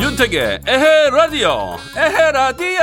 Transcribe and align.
윤택의 0.00 0.60
에헤 0.68 1.10
라디오 1.10 1.76
에헤 1.96 2.30
라디오 2.30 2.78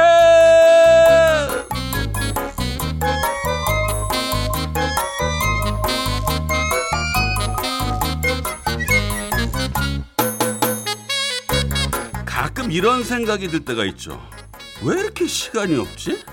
이런 12.69 13.03
생각이 13.03 13.47
들 13.49 13.65
때가 13.65 13.85
있죠 13.85 14.21
왜 14.83 14.99
이렇게 14.99 15.27
시간이 15.27 15.75
없지? 15.75 16.23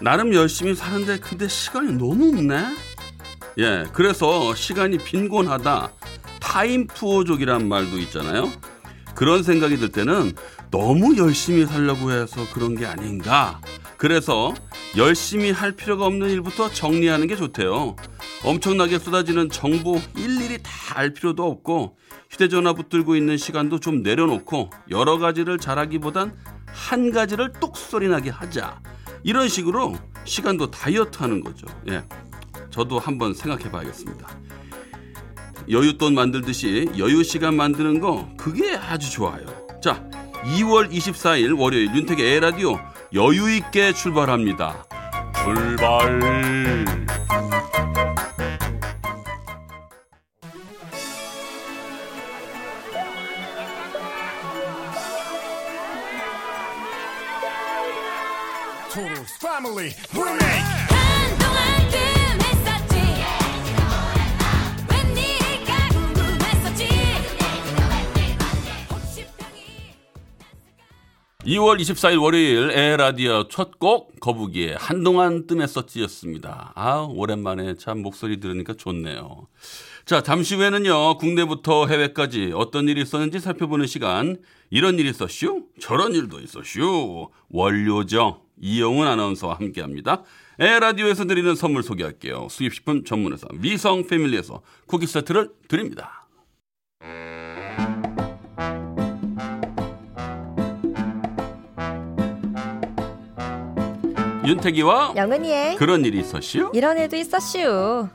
나름 0.00 0.32
열심히 0.32 0.74
사는데 0.74 1.18
근데 1.18 1.48
시간이 1.48 1.92
너무 1.92 2.28
없네 2.28 2.76
예 3.58 3.84
그래서 3.92 4.54
시간이 4.54 4.98
빈곤하다 4.98 5.92
타임 6.40 6.86
푸어족이란 6.86 7.68
말도 7.68 7.98
있잖아요 7.98 8.50
그런 9.14 9.42
생각이 9.42 9.78
들 9.78 9.90
때는 9.90 10.34
너무 10.70 11.16
열심히 11.16 11.66
살려고 11.66 12.12
해서 12.12 12.46
그런 12.52 12.76
게 12.76 12.86
아닌가. 12.86 13.60
그래서 13.96 14.54
열심히 14.96 15.50
할 15.50 15.72
필요가 15.72 16.06
없는 16.06 16.30
일부터 16.30 16.70
정리하는 16.70 17.26
게 17.26 17.34
좋대요. 17.34 17.96
엄청나게 18.44 19.00
쏟아지는 19.00 19.50
정보 19.50 20.00
일일이 20.16 20.58
다 20.62 20.88
알 20.98 21.14
필요도 21.14 21.44
없고 21.46 21.96
휴대전화 22.30 22.74
붙들고 22.74 23.16
있는 23.16 23.36
시간도 23.36 23.80
좀 23.80 24.02
내려놓고 24.02 24.70
여러 24.90 25.18
가지를 25.18 25.58
잘하기보단 25.58 26.36
한 26.66 27.10
가지를 27.10 27.52
똑소리 27.54 28.08
나게 28.08 28.30
하자. 28.30 28.80
이런 29.22 29.48
식으로 29.48 29.96
시간도 30.24 30.70
다이어트 30.70 31.18
하는 31.22 31.42
거죠. 31.42 31.66
예. 31.88 32.04
저도 32.70 32.98
한번 32.98 33.34
생각해 33.34 33.70
봐야겠습니다. 33.70 34.28
여윳돈 35.68 36.14
만들듯이 36.14 36.90
여유 36.98 37.22
시간 37.24 37.56
만드는 37.56 38.00
거 38.00 38.28
그게 38.36 38.76
아주 38.76 39.10
좋아요. 39.10 39.44
자, 39.82 40.08
2월 40.44 40.90
24일 40.90 41.58
월요일 41.58 41.94
윤택의 41.94 42.36
에라디오 42.36 42.78
여유 43.14 43.50
있게 43.56 43.92
출발합니다. 43.92 44.86
출발. 45.44 46.20
Family 59.26 59.90
remake. 60.14 60.64
한동안 60.88 61.90
뜸했었지 61.90 62.94
웬일일까 64.90 65.88
궁금했었지 65.90 66.88
혹시 68.90 69.26
병이 69.36 69.58
2월 71.56 71.80
24일 71.80 72.22
월요일 72.22 72.70
에라디오 72.70 73.48
첫 73.48 73.78
곡 73.78 74.20
거북이의 74.20 74.76
한동안 74.78 75.46
뜸했었지였습니다. 75.46 76.72
아 76.74 77.06
오랜만에 77.10 77.74
참 77.76 77.98
목소리 78.02 78.38
들으니까 78.40 78.74
좋네요. 78.74 79.46
자 80.04 80.22
잠시 80.22 80.54
후에는요 80.54 81.18
국내부터 81.18 81.86
해외까지 81.86 82.52
어떤 82.54 82.88
일이 82.88 83.02
있었는지 83.02 83.40
살펴보는 83.40 83.86
시간 83.86 84.36
이런 84.70 84.98
일이 84.98 85.10
있었슈 85.10 85.64
저런 85.80 86.14
일도 86.14 86.40
있었슈 86.40 87.28
원료정 87.50 88.40
이영훈 88.60 89.06
아나운서와 89.06 89.54
함께합니다. 89.54 90.22
에라디오에서 90.58 91.24
드리는 91.26 91.54
선물 91.54 91.82
소개할게요. 91.82 92.48
수입식품 92.50 93.04
전문회사 93.04 93.46
위성 93.60 94.06
패밀리에서 94.06 94.62
쿠키 94.86 95.06
세트를 95.06 95.50
드립니다. 95.68 96.26
윤태기와 104.46 105.12
영은이의 105.14 105.76
그런 105.76 106.04
일이 106.06 106.20
있었슈? 106.20 106.70
이런 106.72 106.96
일도 106.96 107.16
있었슈. 107.16 108.08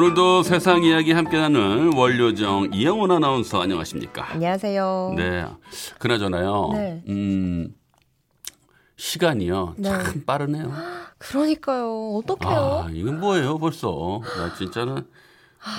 오늘도 0.00 0.42
세상 0.42 0.82
이야기 0.82 1.12
함께 1.12 1.38
나눈 1.38 1.96
원료정 1.96 2.68
이영훈 2.74 3.10
아나운서 3.12 3.62
안녕하십니까? 3.62 4.30
안녕하세요. 4.32 5.14
네, 5.16 5.46
그나저나요. 5.98 6.68
네. 6.74 7.02
음, 7.08 7.74
시간이요. 8.98 9.76
네. 9.78 9.88
참 9.88 10.22
빠르네요. 10.26 10.70
그러니까요. 11.16 12.16
어떡해요? 12.16 12.84
아, 12.84 12.90
이건 12.92 13.20
뭐예요, 13.20 13.56
벌써? 13.56 14.20
나 14.36 14.54
진짜는 14.54 15.06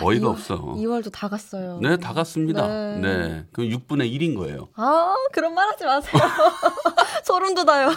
어이가 0.02 0.26
이월- 0.26 0.32
없어. 0.32 0.56
2월도 0.64 1.12
다 1.14 1.28
갔어요. 1.30 1.78
네, 1.84 1.96
다 1.98 2.14
갔습니다. 2.14 2.66
네. 2.68 2.98
네. 3.00 3.46
그럼 3.54 3.70
6분의 3.70 4.12
1인 4.18 4.36
거예요. 4.36 4.70
아, 4.78 5.14
그런 5.32 5.54
말 5.54 5.68
하지 5.70 5.86
마세요. 5.86 6.20
소름 7.24 7.54
돋아요. 7.54 7.92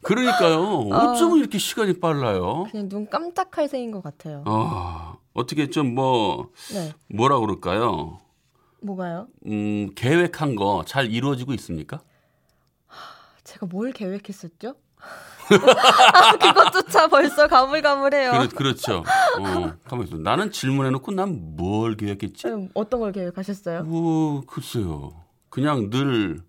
그러니까요. 0.00 0.88
아. 0.92 1.10
어쩌면 1.12 1.36
이렇게 1.40 1.58
시간이 1.58 2.00
빨라요? 2.00 2.64
그냥 2.70 2.88
눈 2.88 3.10
깜짝할 3.10 3.68
새인 3.68 3.90
것 3.90 4.02
같아요. 4.02 4.44
아, 4.46 5.16
어떻게 5.38 5.70
좀 5.70 5.94
뭐, 5.94 6.50
네. 6.72 6.92
뭐라 7.08 7.38
그럴까요? 7.38 8.18
뭐가요? 8.82 9.28
음, 9.46 9.90
계획한 9.94 10.54
거 10.56 10.82
잘 10.86 11.10
이루어지고 11.12 11.52
있습니까? 11.54 12.00
제가 13.44 13.66
뭘 13.66 13.92
계획했었죠? 13.92 14.74
아, 15.50 16.36
그것조차 16.36 17.08
벌써 17.08 17.46
가물가물해요. 17.48 18.32
그렇, 18.32 18.48
그렇죠. 18.48 18.98
어, 19.38 19.72
가만 19.84 20.06
있어. 20.06 20.16
나는 20.18 20.50
질문해놓고 20.50 21.12
난 21.12 21.56
뭘 21.56 21.96
계획했지? 21.96 22.46
음, 22.48 22.68
어떤 22.74 23.00
걸 23.00 23.12
계획하셨어요? 23.12 23.84
뭐, 23.84 24.42
글쎄요. 24.46 25.12
그냥 25.48 25.88
늘 25.88 26.40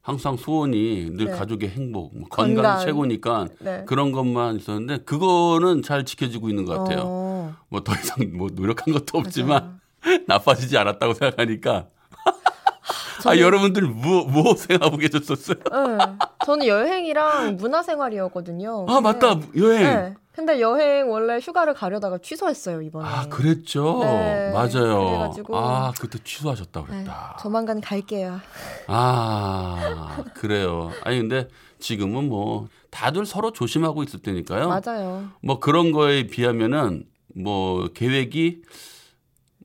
항상 0.00 0.38
소원이 0.38 1.10
늘 1.16 1.26
네. 1.26 1.32
가족의 1.32 1.68
행복, 1.68 2.16
뭐 2.16 2.26
건강 2.30 2.54
건강. 2.64 2.80
최고니까 2.86 3.48
네. 3.60 3.84
그런 3.86 4.10
것만 4.12 4.56
있었는데 4.56 5.04
그거는 5.04 5.82
잘 5.82 6.06
지켜지고 6.06 6.48
있는 6.48 6.64
것 6.64 6.78
같아요. 6.78 7.02
어, 7.04 7.27
뭐 7.68 7.80
더 7.82 7.92
이상 7.94 8.30
뭐 8.36 8.48
노력한 8.52 8.92
것도 8.94 9.18
없지만 9.18 9.80
나빠지지 10.26 10.76
않았다고 10.78 11.14
생각하니까. 11.14 11.86
아 12.24 13.20
저는- 13.34 13.38
여러분들 13.40 13.82
뭐, 13.82 14.24
뭐 14.24 14.54
생각하고 14.54 14.96
계셨었어요? 14.96 15.56
네. 15.58 15.98
저는 16.46 16.66
여행이랑 16.66 17.56
문화생활이었거든요. 17.56 18.86
아 18.88 19.00
맞다 19.00 19.40
여행. 19.56 19.82
네. 19.82 20.14
근데 20.32 20.60
여행 20.60 21.10
원래 21.10 21.38
휴가를 21.40 21.74
가려다가 21.74 22.18
취소했어요 22.18 22.80
이번에. 22.80 23.08
아 23.08 23.26
그랬죠. 23.28 23.98
네, 24.04 24.52
맞아요. 24.52 25.32
그래가지고- 25.34 25.54
아 25.56 25.92
그때 25.98 26.18
취소하셨다 26.22 26.80
네, 26.82 26.86
그랬다. 26.86 27.38
조만간 27.42 27.80
갈게요. 27.80 28.40
아 28.86 30.22
그래요. 30.34 30.92
아니 31.02 31.18
근데 31.18 31.48
지금은 31.80 32.28
뭐 32.28 32.68
다들 32.90 33.26
서로 33.26 33.52
조심하고 33.52 34.04
있을 34.04 34.20
테니까요. 34.22 34.68
맞아요. 34.68 35.24
뭐 35.42 35.58
그런 35.58 35.90
거에 35.90 36.28
비하면은 36.28 37.04
뭐 37.38 37.88
계획이 37.94 38.62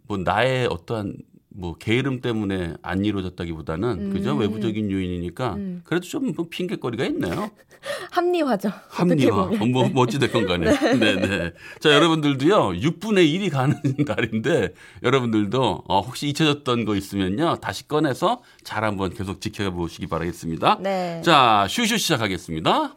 뭐 0.08 0.18
나의 0.18 0.68
어떠한 0.68 1.18
뭐 1.56 1.76
게으름 1.76 2.22
때문에 2.22 2.74
안 2.82 3.06
이루어졌다기보다는 3.06 4.12
그죠 4.12 4.34
음. 4.34 4.40
외부적인 4.40 4.90
요인이니까 4.90 5.54
음. 5.54 5.82
그래도 5.84 6.08
좀뭐 6.08 6.48
핑계거리가 6.50 7.06
있네요. 7.06 7.52
합리화죠. 8.12 8.72
합리화. 8.90 9.36
어, 9.36 9.66
뭐 9.66 9.90
멋지됐건 9.90 10.48
간에. 10.48 10.72
네, 10.98 11.16
네. 11.20 11.54
자, 11.80 11.94
여러분들도요. 11.94 12.80
6분의 12.80 13.28
1이 13.28 13.52
가는 13.52 13.76
날인데 14.08 14.74
여러분들도 15.04 15.84
어, 15.88 16.00
혹시 16.02 16.30
잊혀졌던 16.30 16.86
거 16.86 16.96
있으면요. 16.96 17.58
다시 17.58 17.88
꺼내서 17.88 18.42
잘 18.64 18.84
한번 18.86 19.14
계속 19.14 19.42
지켜보시기 19.42 20.08
바라겠습니다. 20.08 20.80
네. 20.82 21.22
자, 21.24 21.68
슈슈 21.70 21.98
시작하겠습니다. 21.98 22.96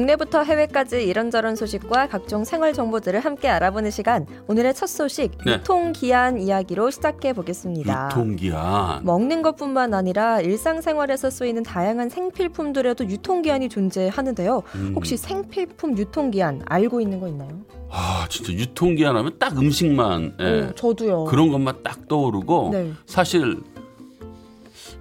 국내부터 0.00 0.42
해외까지 0.44 1.04
이런저런 1.04 1.56
소식과 1.56 2.08
각종 2.08 2.44
생활 2.44 2.72
정보들을 2.72 3.20
함께 3.20 3.48
알아보는 3.48 3.90
시간. 3.90 4.26
오늘의 4.48 4.72
첫 4.72 4.86
소식 4.86 5.32
네. 5.44 5.52
유통기한 5.52 6.40
이야기로 6.40 6.90
시작해 6.90 7.34
보겠습니다. 7.34 8.08
유통기한. 8.10 9.04
먹는 9.04 9.42
것뿐만 9.42 9.92
아니라 9.92 10.40
일상생활에서 10.40 11.28
쓰이는 11.28 11.62
다양한 11.62 12.08
생필품들에도 12.08 13.10
유통기한이 13.10 13.68
존재하는데요. 13.68 14.62
음. 14.74 14.92
혹시 14.96 15.18
생필품 15.18 15.98
유통기한 15.98 16.62
알고 16.64 17.02
있는 17.02 17.20
거 17.20 17.28
있나요? 17.28 17.50
아, 17.90 18.26
진짜 18.30 18.52
유통기한 18.52 19.16
하면 19.16 19.36
딱 19.38 19.58
음식만 19.58 20.36
예. 20.40 20.44
오, 20.62 20.74
저도요. 20.74 21.24
그런 21.24 21.50
것만 21.50 21.82
딱 21.82 22.08
떠오르고 22.08 22.70
네. 22.72 22.92
사실 23.04 23.58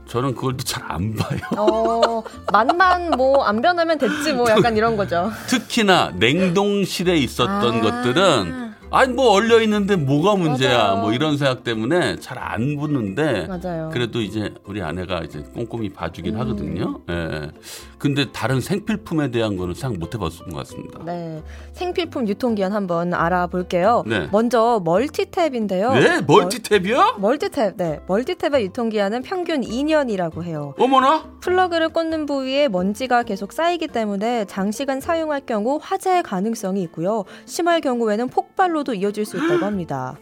저는 0.09 0.33
그걸 0.35 0.57
또 0.57 0.63
잘 0.63 0.83
안 0.89 1.15
봐요. 1.15 1.39
어, 1.57 2.23
맛만 2.51 3.11
뭐 3.11 3.43
안 3.45 3.61
변하면 3.61 3.97
됐지 3.99 4.33
뭐 4.33 4.49
약간 4.49 4.75
이런 4.75 4.97
거죠. 4.97 5.31
특히나 5.47 6.11
냉동실에 6.15 7.15
있었던 7.17 7.77
아. 7.77 7.81
것들은 7.81 8.68
아니 8.91 9.13
뭐 9.13 9.31
얼려 9.31 9.61
있는데 9.61 9.95
뭐가 9.95 10.35
문제야 10.35 10.77
맞아요. 10.77 11.01
뭐 11.01 11.13
이런 11.13 11.37
생각 11.37 11.63
때문에 11.63 12.15
잘 12.17 12.39
안 12.39 12.77
보는데 12.77 13.47
맞아요. 13.47 13.89
그래도 13.93 14.21
이제 14.21 14.53
우리 14.65 14.81
아내가 14.81 15.19
이제 15.19 15.43
꼼꼼히 15.53 15.89
봐주긴 15.89 16.35
음. 16.35 16.39
하거든요. 16.39 17.01
예. 17.09 17.51
근데 17.99 18.31
다른 18.31 18.61
생필품에 18.61 19.29
대한 19.29 19.57
거는 19.57 19.73
생각 19.75 19.99
못 19.99 20.15
해봤던 20.15 20.49
것 20.49 20.57
같습니다. 20.59 21.03
네. 21.05 21.43
생필품 21.73 22.27
유통기한 22.29 22.71
한번 22.71 23.13
알아볼게요. 23.13 24.03
네. 24.07 24.27
먼저 24.31 24.81
멀티탭인데요. 24.85 25.93
네, 25.93 26.21
멀티탭이요? 26.25 27.15
멀티탭, 27.17 27.75
네. 27.75 27.99
멀티탭의 28.07 28.61
유통기한은 28.61 29.21
평균 29.21 29.61
2년이라고 29.61 30.43
해요. 30.43 30.73
어머나? 30.79 31.25
플러그를 31.41 31.89
꽂는 31.89 32.25
부위에 32.25 32.69
먼지가 32.69 33.23
계속 33.23 33.51
쌓이기 33.51 33.87
때문에 33.89 34.45
장시간 34.45 35.01
사용할 35.01 35.41
경우 35.45 35.77
화재의 35.81 36.23
가능성이 36.23 36.81
있고요. 36.83 37.25
심할 37.45 37.81
경우에는 37.81 38.29
폭발로도 38.29 38.93
이어질 38.93 39.25
수 39.25 39.37
있다고 39.37 39.65
합니다. 39.65 40.17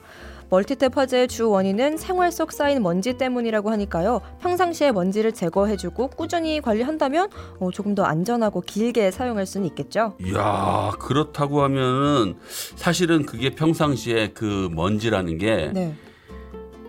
멀티탭 0.50 0.96
화재의 0.96 1.28
주 1.28 1.50
원인은 1.50 1.98
생활 1.98 2.32
속 2.32 2.54
쌓인 2.54 2.82
먼지 2.82 3.14
때문이라고 3.18 3.70
하니까요. 3.70 4.22
평상시에 4.42 4.94
먼지를 4.94 5.34
제거해주고 5.34 6.08
꾸준히 6.12 6.62
관리한다면 6.62 7.30
어, 7.60 7.70
조금 7.72 7.96
더 7.96 8.04
안전하고 8.04 8.62
길게 8.62 9.12
사용할 9.12 9.46
수는 9.46 9.68
있겠죠. 9.68 10.16
이야, 10.24 10.92
그렇다고 11.00 11.64
하면은 11.64 12.36
사실은 12.78 13.26
그게 13.26 13.50
평상시에 13.50 14.30
그 14.30 14.70
먼지라는 14.72 15.38
게 15.38 15.72
네. 15.74 15.94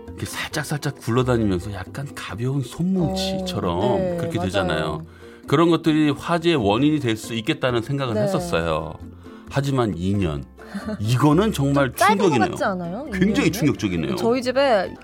이렇게 0.06 0.24
살짝 0.26 0.64
살짝 0.64 0.96
굴러다니면서 0.98 1.72
약간 1.72 2.06
가벼운 2.14 2.62
손뭉치처럼 2.62 3.78
어, 3.78 3.98
네, 3.98 4.16
그렇게 4.18 4.36
맞아요. 4.38 4.46
되잖아요. 4.46 5.02
그런 5.48 5.68
것들이 5.70 6.10
화재의 6.10 6.54
원인이 6.56 7.00
될 7.00 7.16
수 7.16 7.34
있겠다는 7.34 7.82
생각을 7.82 8.14
네. 8.14 8.22
했었어요. 8.22 8.94
하지만 9.50 9.96
2년. 9.96 10.44
이거는 10.98 11.52
정말 11.52 11.92
충격이네요. 11.94 12.54
굉장히? 13.12 13.50
충격적이네요. 13.52 14.16
저희 14.16 14.42
집에 14.42 14.94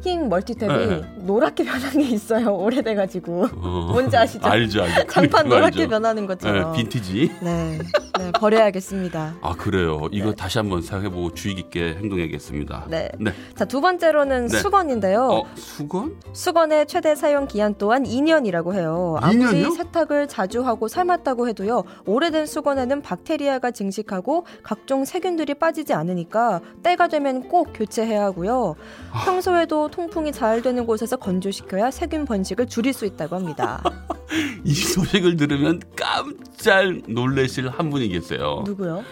흰 0.00 0.28
멀티탭이 0.28 0.68
네. 0.68 1.02
노랗게 1.16 1.64
변한 1.64 1.90
게 1.98 2.02
있어요. 2.04 2.54
오래돼가지고. 2.54 3.46
어, 3.56 3.88
뭔지 3.92 4.16
아시죠? 4.16 4.46
알죠, 4.46 4.82
알죠. 4.82 5.06
장판 5.10 5.48
노랗게 5.48 5.80
알죠. 5.82 5.88
변하는 5.90 6.22
네, 6.22 6.26
것처럼. 6.28 6.72
빈티지. 6.72 7.32
네, 7.42 7.78
네, 8.18 8.32
버려야겠습니다. 8.32 9.36
아 9.42 9.54
그래요. 9.54 10.08
이거 10.12 10.30
네. 10.30 10.36
다시 10.36 10.58
한번 10.58 10.82
생각해보고 10.82 11.34
주의 11.34 11.54
깊게 11.56 11.96
행동해야겠습니다. 12.00 12.86
네. 12.88 13.08
네. 13.18 13.32
자, 13.56 13.64
두 13.64 13.80
번째로는 13.80 14.46
네. 14.48 14.58
수건인데요. 14.58 15.28
어 15.28 15.44
수건? 15.56 16.16
수건의 16.32 16.86
최대 16.86 17.14
사용 17.14 17.46
기한 17.46 17.74
또한 17.78 18.04
2년이라고 18.04 18.74
해요. 18.74 19.16
아무리 19.20 19.64
2년이요? 19.64 19.76
세탁을 19.76 20.28
자주 20.28 20.64
하고 20.64 20.86
삶았다고 20.88 21.48
해도요. 21.48 21.84
오래된 22.06 22.46
수건에는 22.46 23.02
박테리아가 23.02 23.70
증식하고 23.72 24.46
각종 24.62 25.04
세균들이 25.04 25.54
빠지지 25.54 25.92
않으니까 25.92 26.60
때가 26.82 27.08
되면 27.08 27.48
꼭 27.48 27.70
교체해야 27.74 28.22
하고요. 28.24 28.76
아. 29.12 29.24
평소에도 29.24 29.87
통풍이 29.90 30.32
잘 30.32 30.62
되는 30.62 30.86
곳에서 30.86 31.16
건조시켜야 31.16 31.90
세균 31.90 32.24
번식을 32.24 32.66
줄일 32.66 32.92
수 32.92 33.06
있다고 33.06 33.36
합니다. 33.36 33.82
이 34.64 34.74
소식을 34.74 35.36
들으면 35.36 35.80
깜짝 35.96 36.84
놀라실 37.08 37.68
한 37.68 37.90
분이 37.90 38.08
계세요. 38.08 38.62
누구요? 38.66 39.04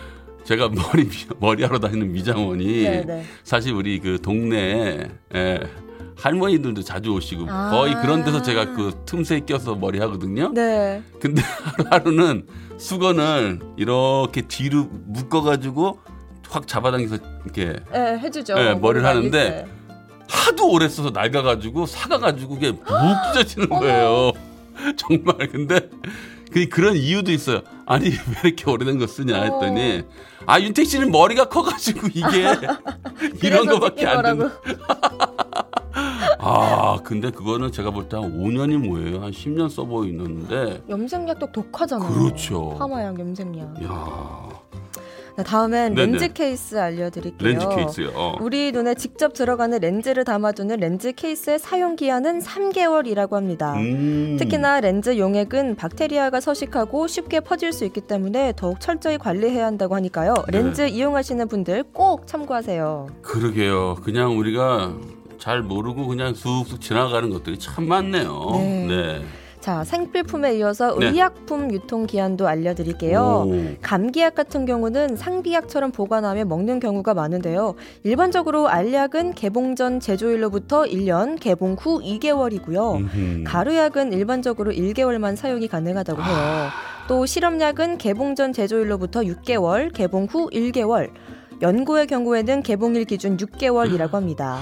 제가 0.44 0.69
머리 0.69 1.08
머리하러 1.40 1.81
다니는 1.81 2.12
미장원이 2.12 2.82
네, 2.82 3.05
네. 3.05 3.25
사실 3.43 3.73
우리 3.73 3.99
그 3.99 4.20
동네에 4.23 5.08
예, 5.34 5.61
할머니들도 6.17 6.82
자주 6.82 7.12
오시고 7.12 7.46
아. 7.49 7.70
거의 7.70 7.94
그런 7.96 8.25
데서 8.25 8.43
제가 8.43 8.72
그 8.75 9.02
틈새에 9.06 9.40
껴서 9.40 9.75
머리 9.75 9.99
하거든요. 9.99 10.52
네. 10.55 11.02
근데 11.20 11.43
하루하루는 11.90 12.46
수건을 12.79 13.61
이렇게 13.76 14.43
뒤로 14.43 14.88
묶어가지고 15.06 15.99
확 16.49 16.69
잡아당겨서 16.69 17.17
이렇게 17.44 17.75
네, 17.93 18.19
해주죠. 18.19 18.55
네, 18.55 18.75
머리를 18.75 19.05
하는데 19.06 19.31
때. 19.31 19.67
하도 20.37 20.71
오래 20.71 20.88
써서 20.88 21.11
낡아가지고 21.11 21.87
사가가지고 21.87 22.55
그게 22.55 22.71
묵 22.73 22.83
찢어지는 23.33 23.69
어머. 23.71 23.81
거예요. 23.81 24.33
정말 24.97 25.49
근데 25.49 25.88
그 26.53 26.69
그런 26.69 26.97
이유도 26.97 27.33
있어요. 27.33 27.62
아니 27.87 28.11
왜 28.11 28.17
이렇게 28.44 28.71
오래된 28.71 28.99
거 28.99 29.06
쓰냐 29.06 29.43
했더니 29.43 30.05
아 30.47 30.61
윤택 30.61 30.87
씨는 30.87 31.11
머리가 31.11 31.49
커가지고 31.49 32.09
이게 32.09 32.47
이런 33.43 33.67
거밖에 33.67 34.06
안. 34.06 34.23
된다. 34.23 34.53
아 36.39 36.99
근데 37.03 37.31
그거는 37.31 37.73
제가 37.73 37.91
볼 37.91 38.09
때 38.09 38.17
한 38.17 38.39
5년이 38.39 38.77
뭐예요? 38.87 39.23
한 39.23 39.31
10년 39.32 39.69
써보이는데 39.71 40.82
염색약도 40.89 41.50
독하잖아요. 41.53 42.12
그렇죠. 42.12 42.77
파마약, 42.79 43.19
염색약. 43.19 43.82
야 43.85 44.49
네, 44.73 44.79
다음엔 45.44 45.94
네네. 45.94 46.12
렌즈 46.12 46.33
케이스 46.33 46.79
알려드릴게요. 46.79 47.49
렌즈 47.49 47.69
케이스요. 47.69 48.11
어. 48.15 48.37
우리 48.41 48.73
눈에 48.73 48.94
직접 48.94 49.33
들어가는 49.35 49.79
렌즈를 49.79 50.25
담아두는 50.25 50.77
렌즈 50.79 51.12
케이스의 51.12 51.59
사용 51.59 51.97
기한은 51.97 52.41
3개월이라고 52.41 53.33
합니다. 53.33 53.75
음. 53.75 54.37
특히나 54.38 54.81
렌즈 54.81 55.19
용액은 55.19 55.77
박테리아가 55.77 56.41
서식하고 56.41 57.06
쉽게 57.06 57.41
퍼질 57.41 57.73
수 57.73 57.85
있기 57.85 58.00
때문에 58.03 58.55
더욱 58.56 58.81
철저히 58.81 59.19
관리해야 59.19 59.67
한다고 59.67 59.94
하니까요. 59.94 60.35
네. 60.50 60.59
렌즈 60.59 60.83
이용하시는 60.88 61.47
분들 61.49 61.85
꼭 61.93 62.27
참고하세요. 62.27 63.09
그러게요. 63.23 63.97
그냥 64.03 64.39
우리가 64.39 64.94
잘 65.39 65.62
모르고 65.62 66.06
그냥 66.06 66.35
쑥쑥 66.35 66.81
지나가는 66.81 67.29
것들이 67.31 67.59
참 67.59 67.87
많네요. 67.87 68.50
네. 68.55 68.87
네. 68.89 69.23
자, 69.67 69.83
생필품에 69.83 70.59
이어서 70.59 70.97
네. 70.97 71.09
의약품 71.09 71.73
유통 71.73 72.07
기한도 72.07 72.47
알려드릴게요. 72.47 73.47
오. 73.49 73.53
감기약 73.83 74.37
같은 74.37 74.65
경우는 74.65 75.17
상비약처럼 75.17 75.91
보관하며 75.91 76.45
먹는 76.45 76.79
경우가 76.79 77.15
많은데요. 77.15 77.75
일반적으로 78.05 78.69
알약은 78.69 79.35
개봉 79.35 79.75
전 79.75 79.99
제조일로부터 79.99 80.85
1년, 80.85 81.41
개봉 81.41 81.75
후 81.81 82.01
2개월이고요. 82.01 82.95
음흠. 82.95 83.43
가루약은 83.45 84.13
일반적으로 84.13 84.71
1개월만 84.71 85.35
사용이 85.35 85.67
가능하다고 85.67 86.23
해요. 86.23 86.33
아. 86.33 86.71
또 87.09 87.27
실험약은 87.27 87.99
개봉 87.99 88.37
전 88.37 88.53
제조일로부터 88.53 89.23
6개월, 89.23 89.93
개봉 89.93 90.29
후 90.31 90.49
1개월, 90.51 91.11
연고의 91.61 92.07
경우에는 92.07 92.63
개봉일 92.63 93.05
기준 93.05 93.37
6개월이라고 93.37 94.13
합니다. 94.13 94.61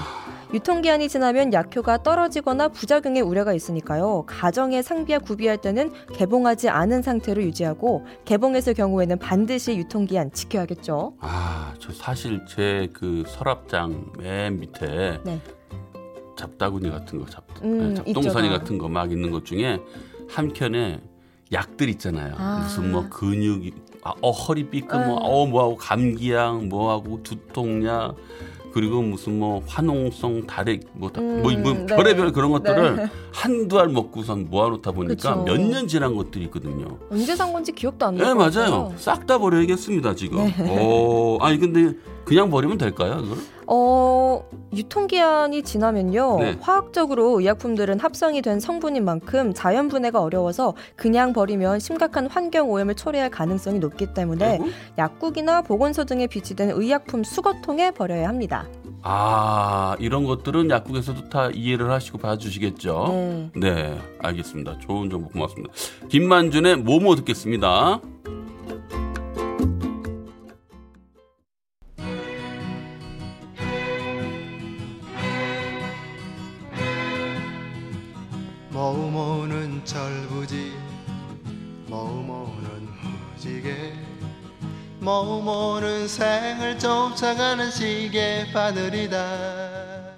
유통기한이 0.55 1.09
지나면 1.09 1.51
약효가 1.51 2.01
떨어지거나 2.03 2.69
부작용의 2.69 3.21
우려가 3.21 3.53
있으니까요. 3.53 4.23
가정의 4.25 4.83
상비약 4.83 5.25
구비할 5.25 5.57
때는 5.57 5.91
개봉하지 6.13 6.69
않은 6.69 7.01
상태로 7.01 7.43
유지하고 7.43 8.05
개봉했을 8.23 8.73
경우에는 8.73 9.19
반드시 9.19 9.75
유통기한 9.75 10.31
지켜야겠죠. 10.31 11.15
아, 11.19 11.73
저 11.79 11.91
사실 11.91 12.45
제 12.47 12.87
그 12.93 13.23
서랍장 13.27 14.13
맨 14.17 14.59
밑에 14.59 15.19
네. 15.25 15.41
잡다구니 16.37 16.89
같은 16.89 17.19
거, 17.19 17.25
잡, 17.25 17.43
음, 17.63 17.89
네, 17.89 17.93
잡동사니 17.95 18.47
있죠. 18.47 18.57
같은 18.59 18.77
거 18.77 18.87
막 18.87 19.11
있는 19.11 19.31
것 19.31 19.43
중에 19.43 19.79
한 20.29 20.53
켠에 20.53 21.01
약들 21.51 21.89
있잖아요. 21.89 22.33
아. 22.37 22.61
무슨 22.63 22.91
뭐 22.93 23.07
근육이 23.09 23.73
아, 24.03 24.13
어 24.21 24.31
허리 24.31 24.69
삐끗 24.69 24.93
아. 24.95 25.05
뭐어 25.05 25.45
뭐하고 25.47 25.75
감기약 25.75 26.65
뭐하고 26.67 27.23
두통약 27.23 28.15
그리고 28.75 29.01
무슨 29.01 29.39
뭐 29.39 29.63
화농성 29.65 30.47
다렉 30.47 30.81
뭐, 30.91 31.09
다- 31.09 31.21
음, 31.21 31.41
뭐, 31.41 31.49
뭐 31.53 31.71
네. 31.71 31.85
별의별 31.85 32.33
그런 32.33 32.51
것들을 32.51 32.95
네. 32.97 33.07
한두 33.31 33.79
알 33.79 33.87
먹고선 33.87 34.49
모아놓다 34.49 34.91
보니까. 34.91 35.37
몇 35.45 35.57
년 35.57 35.87
지난 35.87 36.13
것들이 36.13 36.43
있거든요. 36.45 36.97
언제 37.09 37.33
산 37.37 37.53
건지 37.53 37.71
기억도 37.71 38.05
안네 38.07 38.21
나요. 38.21 38.35
맞아요. 38.35 38.93
싹 38.97 39.25
다 39.25 39.37
버려야겠습니다 39.37 40.15
지금. 40.15 40.39
네. 40.57 40.77
오, 40.77 41.37
아니 41.39 41.57
근데 41.57 41.95
그냥 42.25 42.49
버리면 42.49 42.77
될까요? 42.77 43.21
이걸? 43.23 43.37
어, 43.67 44.43
유통기한이 44.73 45.63
지나면요. 45.63 46.37
네. 46.39 46.57
화학적으로 46.61 47.39
의약품들은 47.39 47.99
합성이 47.99 48.41
된 48.41 48.59
성분인 48.59 49.05
만큼 49.05 49.53
자연 49.53 49.87
분해가 49.87 50.21
어려워서 50.21 50.73
그냥 50.95 51.33
버리면 51.33 51.79
심각한 51.79 52.27
환경 52.27 52.69
오염을 52.69 52.95
초래할 52.95 53.29
가능성이 53.31 53.79
높기 53.79 54.13
때문에 54.13 54.45
아이고. 54.45 54.65
약국이나 54.97 55.61
보건소 55.61 56.05
등에 56.05 56.27
비치된 56.27 56.71
의약품 56.71 57.23
수거통에 57.23 57.91
버려야 57.91 58.27
합니다. 58.27 58.67
아 59.07 59.95
이런 59.99 60.25
것들은 60.25 60.71
약국에서도 60.71 61.29
다 61.29 61.49
이해를 61.53 61.91
하시고 61.91 62.17
봐주시겠죠. 62.17 63.07
네. 63.11 63.49
네, 63.55 63.97
알겠습니다. 64.19 64.79
좋은 64.79 65.09
정보 65.11 65.29
고맙습니다. 65.29 65.71
김만준의 66.09 66.77
모모 66.77 67.15
듣겠습니다. 67.15 68.01
하늘이다. 88.65 90.15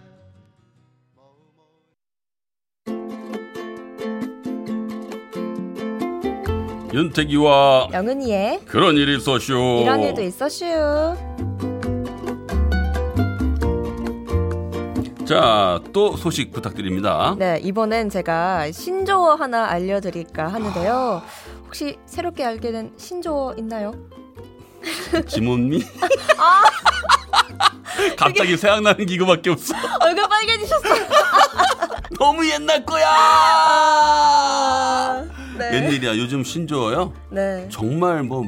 윤태기와 6.93 7.89
영은이의 7.91 8.61
그런 8.65 8.95
일이 8.95 9.17
있었슈. 9.17 9.81
이런 9.81 10.01
일도 10.01 10.21
있었슈. 10.21 10.65
자, 15.25 15.81
또 15.91 16.15
소식 16.15 16.53
부탁드립니다. 16.53 17.35
네, 17.37 17.59
이번엔 17.61 18.09
제가 18.09 18.71
신조어 18.71 19.35
하나 19.35 19.65
알려드릴까 19.65 20.47
하는데요. 20.47 21.21
혹시 21.65 21.97
새롭게 22.05 22.45
알게 22.45 22.71
된 22.71 22.93
신조어 22.95 23.55
있나요? 23.57 23.93
지문미? 25.27 25.83
아! 26.39 26.63
갑자기 28.17 28.57
생각나는 28.57 29.05
게 29.05 29.13
이거밖에 29.13 29.49
없어. 29.49 29.73
얼굴 30.01 30.27
빨개지셨어요. 30.27 31.07
너무 32.19 32.49
옛날 32.49 32.83
거야. 32.85 33.05
네. 35.57 35.71
웬일이야? 35.71 36.17
요즘 36.17 36.43
신조어요? 36.43 37.13
네. 37.31 37.67
정말 37.69 38.23
뭐 38.23 38.45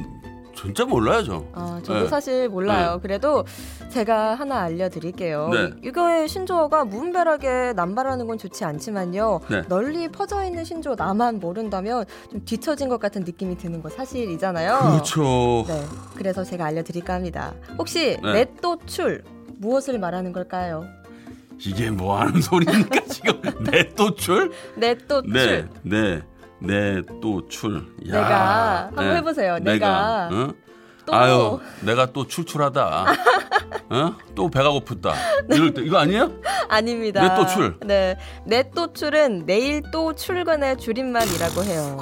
진짜 0.54 0.84
몰라요, 0.84 1.24
저. 1.24 1.44
아, 1.54 1.80
저도 1.82 2.00
네. 2.02 2.08
사실 2.08 2.48
몰라요. 2.48 2.98
그래도 3.00 3.44
제가 3.88 4.34
하나 4.34 4.60
알려드릴게요. 4.60 5.48
네. 5.48 5.70
이거의 5.82 6.28
신조어가 6.28 6.84
무분별하게 6.84 7.72
남발하는 7.74 8.26
건 8.26 8.36
좋지 8.36 8.64
않지만요. 8.64 9.40
네. 9.50 9.62
널리 9.68 10.08
퍼져 10.08 10.44
있는 10.44 10.64
신조어 10.64 10.96
나만 10.96 11.40
모른다면 11.40 12.04
좀 12.30 12.44
뒤처진 12.44 12.90
것 12.90 13.00
같은 13.00 13.22
느낌이 13.22 13.56
드는 13.56 13.82
거 13.82 13.88
사실이잖아요. 13.88 14.78
그렇죠. 14.80 15.64
네. 15.66 15.82
그래서 16.14 16.44
제가 16.44 16.66
알려드릴까 16.66 17.14
합니다. 17.14 17.54
혹시 17.78 18.18
네. 18.22 18.32
넷도출 18.32 19.24
무엇을 19.60 19.98
말하는 19.98 20.32
걸까요? 20.32 20.86
이게 21.58 21.90
뭐 21.90 22.18
하는 22.18 22.40
소리입니까 22.40 23.04
지금? 23.04 23.40
내 23.62 23.90
또출? 23.90 24.50
넷도출. 24.76 25.32
네, 25.32 25.68
네, 25.82 26.22
네 26.58 27.02
또출. 27.20 27.76
야, 28.08 28.12
내가 28.12 28.86
한번 28.86 29.16
해보세요. 29.16 29.58
내가 29.58 30.30
응? 30.32 30.54
또 31.04 31.14
아유, 31.14 31.60
내가 31.82 32.06
또 32.06 32.26
출출하다. 32.26 33.04
어? 33.90 34.14
또 34.34 34.48
배가 34.48 34.70
고프다. 34.70 35.12
이럴 35.50 35.74
때 35.74 35.82
이거 35.82 35.98
아니에요? 35.98 36.32
아닙니다. 36.68 37.20
넷도출. 37.22 37.76
네. 37.84 38.16
넷도출은 38.46 39.44
내일 39.44 39.82
또 39.92 40.14
출근의 40.14 40.78
줄임말이라고 40.78 41.64
해요. 41.64 41.96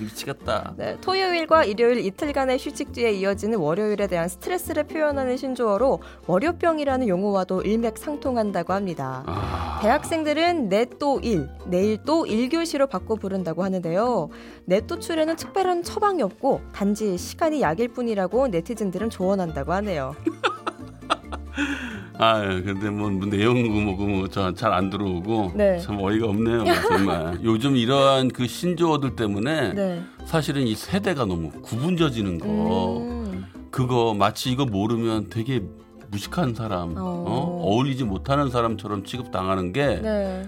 크, 0.00 0.04
미치겠다. 0.04 0.74
네, 0.76 0.96
토요일과 1.00 1.64
일요일 1.64 1.98
이틀간의 1.98 2.58
휴직 2.58 2.92
뒤에 2.92 3.12
이어지는 3.12 3.58
월요일에 3.58 4.06
대한 4.06 4.28
스트레스를 4.28 4.84
표현하는 4.84 5.36
신조어로 5.36 6.00
월요병이라는 6.26 7.08
용어와도 7.08 7.62
일맥상통한다고 7.62 8.72
합니다. 8.72 9.22
아, 9.26 9.78
대학생들은 9.82 10.68
내 10.68 10.86
또 10.98 11.20
일, 11.20 11.48
내일 11.66 11.98
또 12.04 12.24
1교시로 12.24 12.88
바꿔 12.88 13.14
부른다고 13.14 13.62
하는데요. 13.62 14.28
내또 14.66 14.98
출에는 14.98 15.36
특별한 15.36 15.82
처방이 15.82 16.22
없고 16.22 16.60
단지 16.72 17.16
시간이 17.16 17.62
약일 17.62 17.88
뿐이라고 17.88 18.48
네티즌들은 18.48 19.08
조언한다고 19.10 19.72
하네요. 19.74 20.14
아, 22.22 22.42
근데 22.42 22.90
뭐 22.90 23.08
내용 23.30 23.62
뭐뭐잘 23.62 24.74
안 24.74 24.90
들어오고 24.90 25.52
네. 25.54 25.78
참 25.78 25.98
어이가 25.98 26.26
없네요, 26.28 26.64
정말. 26.86 27.38
요즘 27.42 27.76
이러한 27.76 28.28
그 28.28 28.46
신조어들 28.46 29.16
때문에 29.16 29.72
네. 29.72 30.02
사실은 30.26 30.66
이 30.66 30.74
세대가 30.74 31.24
너무 31.24 31.50
구분져지는 31.62 32.38
거. 32.38 32.98
음, 32.98 33.46
그거 33.70 34.12
마치 34.12 34.50
이거 34.52 34.66
모르면 34.66 35.30
되게 35.30 35.62
무식한 36.10 36.54
사람, 36.54 36.94
어. 36.94 37.00
어? 37.00 37.62
어울리지 37.64 38.04
못하는 38.04 38.50
사람처럼 38.50 39.04
취급당하는 39.04 39.72
게 39.72 39.86
네. 40.02 40.44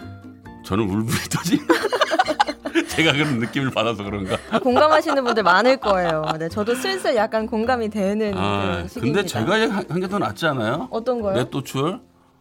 저는 0.66 0.84
울분이 0.84 1.20
터지. 1.30 1.58
제가 2.88 3.12
그런 3.12 3.38
느낌을 3.38 3.70
받아서 3.70 4.02
그런가. 4.04 4.36
공감하시는 4.60 5.22
분들 5.24 5.42
많을 5.42 5.76
거예요. 5.78 6.24
네, 6.38 6.48
저도 6.48 6.74
슬슬 6.74 7.16
약간 7.16 7.46
공감이 7.46 7.88
되는 7.90 8.32
아. 8.36 8.84
근데 8.94 9.24
제가 9.24 9.52
한 9.88 10.00
게 10.00 10.08
더 10.08 10.18
낫지 10.18 10.46
않아요? 10.46 10.88
어떤 10.90 11.20
거요? 11.20 11.34
내 11.34 11.44
또 11.50 11.62
출? 11.62 12.00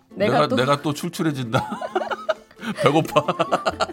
내가 0.09 0.33
내가 0.33 0.47
또- 0.47 0.55
내가 0.55 0.81
또 0.81 0.93
출출해진다. 0.93 1.69
배고파. 2.83 3.25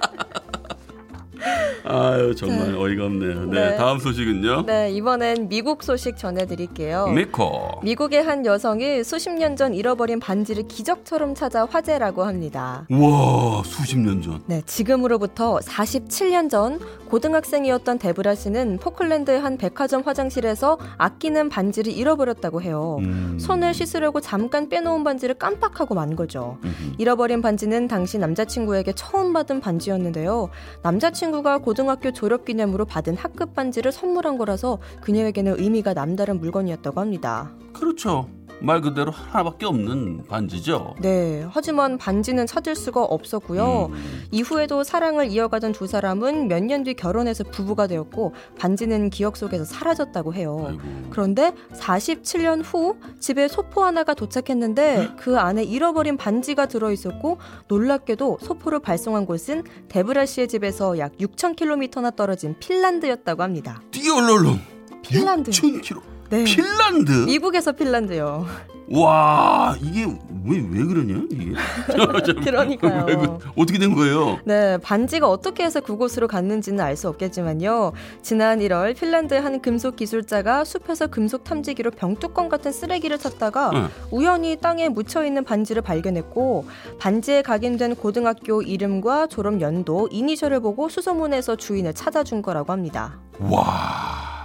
아유 1.98 2.34
정말 2.34 2.74
어이가 2.74 3.04
없네요. 3.06 3.46
네, 3.50 3.70
네. 3.70 3.76
다음 3.76 3.98
소식은요. 3.98 4.66
네, 4.66 4.90
이번엔 4.92 5.48
미국 5.48 5.82
소식 5.82 6.16
전해드릴게요. 6.16 7.08
미코. 7.08 7.80
미국의 7.82 8.22
한 8.22 8.46
여성이 8.46 9.02
수십 9.04 9.30
년 9.30 9.56
전 9.58 9.74
잃어버린 9.74 10.20
반지를 10.20 10.68
기적처럼 10.68 11.34
찾아 11.34 11.64
화제라고 11.64 12.22
합니다. 12.22 12.86
우와 12.90 13.62
수십 13.64 13.98
년 13.98 14.22
전. 14.22 14.40
네, 14.46 14.62
지금으로부터 14.66 15.58
47년 15.58 16.48
전 16.50 16.78
고등학생이었던 17.08 17.98
데브라 17.98 18.34
씨는 18.34 18.78
포클랜드의 18.78 19.40
한 19.40 19.56
백화점 19.56 20.02
화장실에서 20.02 20.78
아끼는 20.98 21.48
반지를 21.48 21.92
잃어버렸다고 21.92 22.62
해요. 22.62 22.98
음. 23.00 23.38
손을 23.40 23.74
씻으려고 23.74 24.20
잠깐 24.20 24.68
빼놓은 24.68 25.04
반지를 25.04 25.34
깜빡하고 25.34 25.94
만 25.94 26.16
거죠. 26.16 26.58
음흠. 26.62 26.94
잃어버린 26.98 27.42
반지는 27.42 27.88
당시 27.88 28.18
남자친구에게 28.18 28.92
처음 28.94 29.32
받은 29.32 29.60
반지였는데요. 29.60 30.50
남자친구가 30.82 31.58
고등학교 31.58 32.12
졸업 32.12 32.44
기념으로 32.44 32.84
받은 32.84 33.16
학급 33.16 33.54
반지를 33.54 33.90
선물한 33.90 34.38
거라서 34.38 34.78
그녀에게는 35.00 35.58
의미가 35.58 35.94
남다른 35.94 36.38
물건이었다고 36.38 37.00
합니다. 37.00 37.52
그렇죠. 37.72 38.28
말 38.60 38.80
그대로 38.80 39.12
하나밖에 39.12 39.66
없는 39.66 40.24
반지죠. 40.28 40.94
네, 41.00 41.46
하지만 41.50 41.96
반지는 41.98 42.46
찾을 42.46 42.74
수가 42.74 43.04
없었고요. 43.04 43.90
음. 43.92 44.22
이후에도 44.30 44.82
사랑을 44.84 45.28
이어가던 45.28 45.72
두 45.72 45.86
사람은 45.86 46.48
몇 46.48 46.62
년 46.64 46.82
뒤 46.84 46.94
결혼해서 46.94 47.44
부부가 47.44 47.86
되었고 47.86 48.34
반지는 48.58 49.10
기억 49.10 49.36
속에서 49.36 49.64
사라졌다고 49.64 50.34
해요. 50.34 50.66
아이고. 50.68 50.80
그런데 51.10 51.52
47년 51.72 52.62
후 52.64 52.96
집에 53.20 53.48
소포 53.48 53.82
하나가 53.84 54.14
도착했는데 54.14 55.10
그 55.18 55.38
안에 55.38 55.62
잃어버린 55.64 56.16
반지가 56.16 56.66
들어 56.66 56.90
있었고 56.90 57.38
놀랍게도 57.68 58.38
소포를 58.42 58.80
발송한 58.80 59.26
곳은 59.26 59.64
데브라 59.88 60.26
씨의 60.26 60.48
집에서 60.48 60.98
약 60.98 61.12
6,000km나 61.18 62.16
떨어진 62.16 62.54
핀란드였다고 62.58 63.42
합니다. 63.42 63.80
띠올롤롱. 63.92 64.58
핀란드. 65.02 65.50
6,000km. 65.52 66.17
네. 66.30 66.44
핀란드. 66.44 67.10
미국에서 67.26 67.72
핀란드요. 67.72 68.46
와 68.90 69.76
이게 69.82 70.04
왜 70.46 70.58
왜 70.60 70.82
그러냐 70.84 71.22
이게? 71.30 71.52
그러니까요. 72.42 73.04
왜 73.06 73.16
그- 73.16 73.38
어떻게 73.56 73.78
된 73.78 73.94
거예요? 73.94 74.38
네, 74.44 74.78
반지가 74.78 75.28
어떻게 75.28 75.62
해서 75.64 75.80
그곳으로 75.80 76.26
갔는지는 76.26 76.82
알 76.82 76.96
수 76.96 77.06
없겠지만요. 77.08 77.92
지난 78.22 78.60
1월 78.60 78.96
핀란드의 78.96 79.42
한 79.42 79.60
금속 79.60 79.96
기술자가 79.96 80.64
숲에서 80.64 81.06
금속 81.08 81.44
탐지기로 81.44 81.90
병뚜껑 81.92 82.48
같은 82.48 82.72
쓰레기를 82.72 83.18
찾다가 83.18 83.70
응. 83.74 83.88
우연히 84.10 84.56
땅에 84.56 84.88
묻혀 84.88 85.24
있는 85.24 85.44
반지를 85.44 85.82
발견했고 85.82 86.64
반지에 86.98 87.42
각인된 87.42 87.96
고등학교 87.96 88.62
이름과 88.62 89.26
졸업 89.26 89.60
연도, 89.60 90.08
이니셜을 90.10 90.60
보고 90.60 90.88
수소문해서 90.88 91.56
주인을 91.56 91.92
찾아준 91.92 92.40
거라고 92.40 92.72
합니다. 92.72 93.18
와 93.38 94.37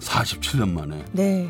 47년 0.00 0.72
만에. 0.72 1.04
네, 1.12 1.48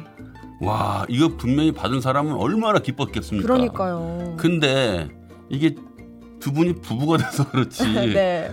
와 0.61 1.07
이거 1.09 1.37
분명히 1.37 1.73
받은 1.73 2.01
사람은 2.01 2.35
얼마나 2.35 2.79
기뻤겠습니까? 2.79 3.47
그러니까요. 3.47 4.35
근데 4.37 5.09
이게 5.49 5.75
두 6.39 6.53
분이 6.53 6.75
부부가 6.81 7.19
돼서 7.19 7.49
그렇지 7.51 7.85
네, 8.13 8.53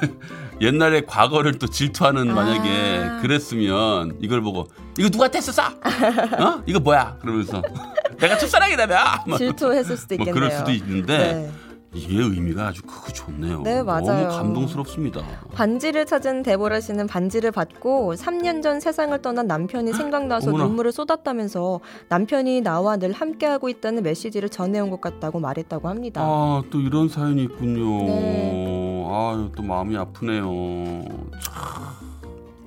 옛날에 0.60 1.02
과거를 1.02 1.58
또 1.58 1.66
질투하는 1.66 2.30
아. 2.30 2.34
만약에 2.34 3.22
그랬으면 3.22 4.16
이걸 4.20 4.40
보고 4.40 4.68
이거 4.98 5.08
누가 5.08 5.28
뗐어? 5.28 6.40
어? 6.40 6.62
이거 6.66 6.80
뭐야? 6.80 7.18
그러면서 7.20 7.60
내가 8.18 8.38
첫사랑이라며 8.38 8.94
막 9.26 9.36
질투했을 9.38 9.96
수도 9.96 10.16
뭐 10.16 10.24
있겠네요. 10.24 10.34
그럴 10.34 10.50
수도 10.50 10.70
있는데 10.70 11.18
네. 11.18 11.52
이게 11.94 12.16
의미가 12.20 12.68
아주 12.68 12.82
크고 12.82 13.12
좋네요. 13.12 13.62
네, 13.62 13.82
맞아요. 13.82 14.02
너무 14.02 14.28
감동스럽습니다. 14.28 15.22
반지를 15.52 16.06
찾은 16.06 16.42
데보라 16.42 16.80
씨는 16.80 17.06
반지를 17.06 17.52
받고 17.52 18.14
3년 18.14 18.62
전 18.62 18.80
세상을 18.80 19.20
떠난 19.22 19.46
남편이 19.46 19.92
생각나서 19.92 20.50
어머나. 20.50 20.64
눈물을 20.64 20.90
쏟았다면서 20.92 21.80
남편이 22.08 22.62
나와 22.62 22.96
늘 22.96 23.12
함께하고 23.12 23.68
있다는 23.68 24.02
메시지를 24.02 24.48
전해온 24.48 24.90
것 24.90 25.00
같다고 25.00 25.38
말했다고 25.40 25.88
합니다. 25.88 26.20
아 26.22 26.62
또 26.70 26.80
이런 26.80 27.08
사연이 27.08 27.44
있군요. 27.44 28.06
네. 28.06 29.04
아유 29.08 29.50
또 29.56 29.62
마음이 29.62 29.96
아프네요. 29.96 31.02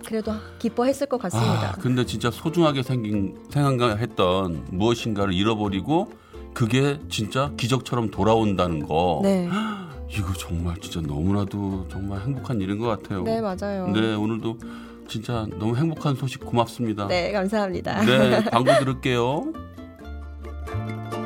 그래도 0.06 0.32
기뻐했을 0.60 1.08
것 1.08 1.20
같습니다. 1.24 1.70
아, 1.70 1.72
근데 1.74 2.06
진짜 2.06 2.32
소중하게 2.32 2.82
생긴 2.82 3.36
생각했던 3.50 4.68
무엇인가를 4.72 5.34
잃어버리고 5.34 6.10
그게 6.58 7.00
진짜 7.08 7.52
기적처럼 7.56 8.10
돌아온다는 8.10 8.88
거. 8.88 9.20
네, 9.22 9.48
이거 10.10 10.34
정말 10.34 10.76
진짜 10.82 11.00
너무나도 11.02 11.88
정말 11.88 12.20
행복한 12.22 12.60
일인 12.60 12.80
것 12.80 12.88
같아요. 12.88 13.22
네 13.22 13.40
맞아요. 13.42 13.88
네, 13.90 14.16
오늘도 14.16 14.58
진짜 15.08 15.46
너무 15.60 15.78
행복한 15.78 16.16
소식 16.16 16.40
고맙습니다. 16.44 17.06
네, 17.06 17.32
감사합니다. 17.32 18.04
네, 18.04 18.42
광고 18.50 18.74
들을게요. 18.80 19.54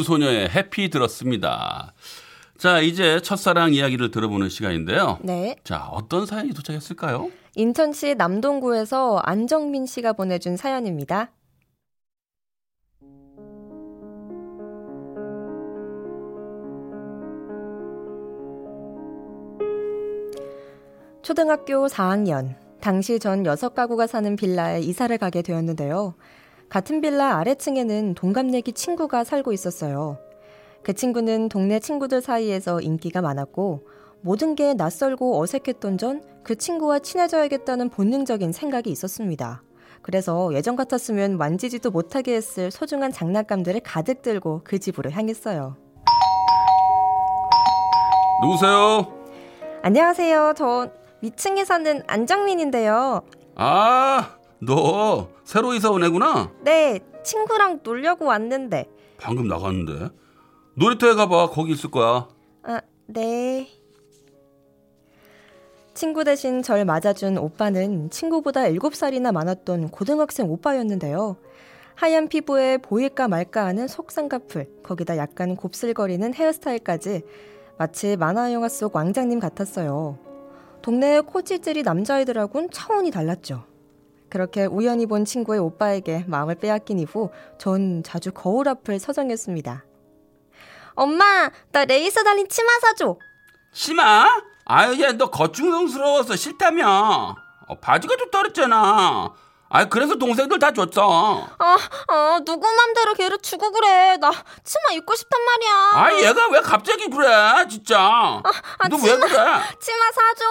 우주소녀의 0.00 0.50
해피 0.50 0.88
들었습니다. 0.90 1.92
자, 2.56 2.80
이제 2.80 3.20
첫사랑 3.20 3.72
이야기를 3.74 4.10
들어보는 4.10 4.48
시간인데요. 4.48 5.18
네. 5.22 5.56
자, 5.64 5.88
어떤 5.90 6.26
사연이 6.26 6.52
도착했을까요? 6.52 7.30
인천시 7.54 8.14
남동구에서 8.16 9.18
안정민 9.18 9.86
씨가 9.86 10.12
보내준 10.12 10.56
사연입니다. 10.56 11.30
초등학교 21.22 21.86
4학년, 21.86 22.56
당시 22.80 23.18
전 23.18 23.46
여섯 23.46 23.74
가구가 23.74 24.06
사는 24.06 24.34
빌라에 24.36 24.80
이사를 24.80 25.16
가게 25.18 25.42
되었는데요. 25.42 26.14
같은 26.70 27.00
빌라 27.00 27.36
아래층에는 27.36 28.14
동갑내기 28.14 28.72
친구가 28.72 29.24
살고 29.24 29.52
있었어요. 29.52 30.18
그 30.82 30.94
친구는 30.94 31.48
동네 31.50 31.78
친구들 31.78 32.22
사이에서 32.22 32.80
인기가 32.80 33.20
많았고, 33.20 33.86
모든 34.22 34.54
게 34.54 34.72
낯설고 34.74 35.40
어색했던 35.40 35.98
전 35.98 36.30
그 36.42 36.56
친구와 36.56 36.98
친해져야겠다는 37.00 37.90
본능적인 37.90 38.52
생각이 38.52 38.90
있었습니다. 38.90 39.62
그래서 40.02 40.50
예전 40.54 40.76
같았으면 40.76 41.36
만지지도 41.36 41.90
못하게 41.90 42.34
했을 42.34 42.70
소중한 42.70 43.12
장난감들을 43.12 43.80
가득 43.80 44.22
들고 44.22 44.62
그 44.64 44.78
집으로 44.78 45.10
향했어요. 45.10 45.76
누구세요? 48.42 49.06
안녕하세요. 49.82 50.54
저 50.56 50.88
위층에 51.20 51.64
사는 51.64 52.02
안정민인데요. 52.06 53.20
아, 53.56 54.30
너 54.62 55.28
새로 55.44 55.74
이사 55.74 55.90
온 55.90 56.04
애구나? 56.04 56.52
네, 56.62 57.00
친구랑 57.24 57.80
놀려고 57.82 58.26
왔는데. 58.26 58.86
방금 59.18 59.48
나갔는데. 59.48 60.10
놀이터에 60.74 61.14
가봐. 61.14 61.50
거기 61.50 61.72
있을 61.72 61.90
거야. 61.90 62.28
아, 62.62 62.80
네. 63.06 63.68
친구 65.94 66.24
대신 66.24 66.62
절 66.62 66.84
맞아준 66.84 67.36
오빠는 67.36 68.10
친구보다 68.10 68.62
7살이나 68.62 69.32
많았던 69.32 69.90
고등학생 69.90 70.50
오빠였는데요. 70.50 71.36
하얀 71.94 72.28
피부에 72.28 72.78
보일까 72.78 73.28
말까 73.28 73.66
하는 73.66 73.86
속쌍꺼풀, 73.86 74.82
거기다 74.82 75.18
약간 75.18 75.56
곱슬거리는 75.56 76.32
헤어스타일까지 76.32 77.22
마치 77.76 78.16
만화 78.16 78.52
영화 78.54 78.68
속 78.68 78.96
왕자님 78.96 79.40
같았어요. 79.40 80.18
동네의 80.80 81.22
코찔찔이 81.22 81.82
남자애들하고는 81.82 82.70
차원이 82.70 83.10
달랐죠. 83.10 83.64
그렇게 84.30 84.64
우연히 84.66 85.06
본 85.06 85.24
친구의 85.24 85.60
오빠에게 85.60 86.24
마음을 86.28 86.54
빼앗긴 86.54 86.98
이후 87.00 87.30
전 87.58 88.02
자주 88.02 88.32
거울 88.32 88.68
앞을 88.68 88.98
서성였습니다. 88.98 89.84
엄마, 90.94 91.50
나 91.72 91.84
레이스 91.84 92.22
달린 92.24 92.48
치마 92.48 92.68
사줘. 92.80 93.16
치마? 93.72 94.26
아유, 94.64 95.00
얘너 95.02 95.30
거추장스러워서 95.30 96.36
싫다며. 96.36 97.34
어, 97.68 97.74
바지가 97.80 98.16
좋다 98.16 98.38
그랬잖아. 98.42 99.32
아, 99.72 99.84
그래서 99.88 100.16
동생들 100.16 100.58
다 100.58 100.72
줬어. 100.72 101.46
아, 101.58 101.76
아, 102.08 102.40
누구 102.44 102.66
맘대로 102.72 103.14
걔를 103.14 103.38
주고 103.38 103.70
그래. 103.70 104.16
나 104.16 104.30
치마 104.64 104.92
입고 104.94 105.14
싶단 105.14 105.40
말이야. 105.44 105.72
아, 105.94 106.12
얘가 106.28 106.48
왜 106.48 106.60
갑자기 106.60 107.08
그래, 107.08 107.28
진짜. 107.68 107.98
아, 108.00 108.88
너왜 108.88 109.00
치마- 109.02 109.26
그래? 109.26 109.44
치마 109.80 110.10
사줘. 110.12 110.44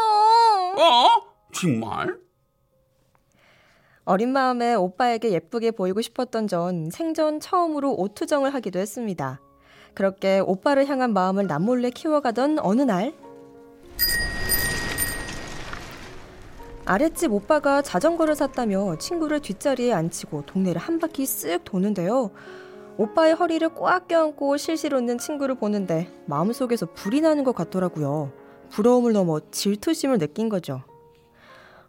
어? 0.77 1.21
정말? 1.53 2.17
어린 4.09 4.33
마음에 4.33 4.73
오빠에게 4.73 5.31
예쁘게 5.33 5.69
보이고 5.69 6.01
싶었던 6.01 6.47
전 6.47 6.89
생전 6.89 7.39
처음으로 7.39 7.93
옷 7.93 8.15
투정을 8.15 8.55
하기도 8.55 8.79
했습니다. 8.79 9.39
그렇게 9.93 10.39
오빠를 10.39 10.87
향한 10.87 11.13
마음을 11.13 11.45
남몰래 11.45 11.91
키워가던 11.91 12.57
어느 12.57 12.81
날 12.81 13.13
아랫집 16.85 17.31
오빠가 17.31 17.83
자전거를 17.83 18.33
샀다며 18.33 18.97
친구를 18.97 19.41
뒷자리에 19.41 19.93
앉히고 19.93 20.47
동네를 20.47 20.81
한 20.81 20.97
바퀴 20.97 21.25
쓱 21.25 21.63
도는데요. 21.63 22.31
오빠의 22.97 23.35
허리를 23.35 23.75
꽉 23.75 24.07
껴안고 24.07 24.57
실실 24.57 24.95
웃는 24.95 25.19
친구를 25.19 25.53
보는데 25.53 26.11
마음속에서 26.25 26.87
불이 26.95 27.21
나는 27.21 27.43
것 27.43 27.53
같더라고요. 27.53 28.31
부러움을 28.71 29.13
넘어 29.13 29.39
질투심을 29.51 30.17
느낀 30.17 30.49
거죠. 30.49 30.81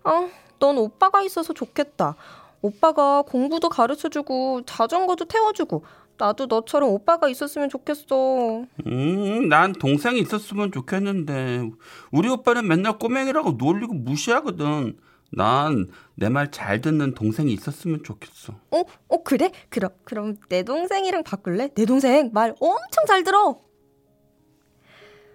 아, 0.04 0.28
넌 0.60 0.78
오빠가 0.78 1.22
있어서 1.22 1.52
좋겠다. 1.52 2.14
오빠가 2.62 3.22
공부도 3.22 3.68
가르쳐주고 3.70 4.62
자전거도 4.66 5.24
태워주고 5.24 5.84
나도 6.18 6.46
너처럼 6.46 6.90
오빠가 6.90 7.28
있었으면 7.28 7.70
좋겠어. 7.70 8.64
음, 8.86 9.48
난 9.48 9.72
동생이 9.72 10.20
있었으면 10.20 10.70
좋겠는데 10.70 11.70
우리 12.12 12.28
오빠는 12.28 12.68
맨날 12.68 12.98
꼬맹이라고 12.98 13.52
놀리고 13.52 13.94
무시하거든. 13.94 14.98
난 15.32 15.88
내 16.18 16.28
말 16.28 16.50
잘 16.50 16.80
듣는 16.82 17.14
동생이 17.14 17.52
있었으면 17.52 18.02
좋겠어. 18.02 18.52
어? 18.72 18.82
어 19.08 19.22
그래? 19.22 19.52
그럼 19.70 19.90
그럼 20.04 20.36
내 20.50 20.62
동생이랑 20.64 21.22
바꿀래? 21.22 21.68
내 21.74 21.86
동생 21.86 22.30
말 22.34 22.54
엄청 22.60 23.06
잘 23.06 23.22
들어. 23.24 23.58